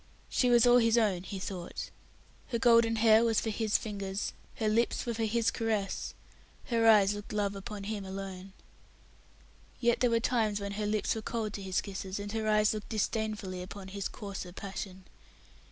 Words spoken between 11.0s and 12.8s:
were cold to his kisses, and her eyes